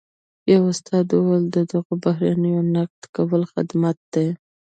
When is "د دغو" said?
1.55-1.93